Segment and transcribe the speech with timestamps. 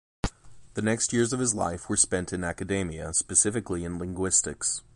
[0.73, 4.81] The next years of his life were spent in academia, specifically in linguistics.